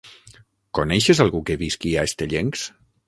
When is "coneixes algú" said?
0.79-1.41